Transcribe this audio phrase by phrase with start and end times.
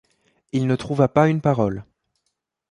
[0.51, 1.83] Il ne trouva pas une parole.